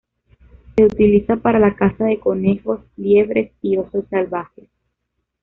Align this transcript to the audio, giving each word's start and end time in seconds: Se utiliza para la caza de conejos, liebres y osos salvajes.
Se 0.75 0.83
utiliza 0.83 1.35
para 1.35 1.59
la 1.59 1.75
caza 1.75 2.05
de 2.05 2.19
conejos, 2.19 2.79
liebres 2.97 3.51
y 3.61 3.77
osos 3.77 4.03
salvajes. 4.09 4.67